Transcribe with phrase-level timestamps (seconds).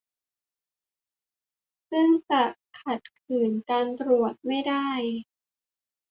[1.89, 2.43] ซึ่งจะ
[2.81, 4.87] ขัดขืนการตรวจไม่ได้